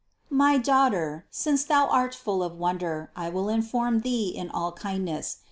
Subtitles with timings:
[0.29, 0.35] 355.
[0.35, 0.57] My
[0.89, 5.37] daughter, since thou art full of wonder, I will inform thee in all kindness.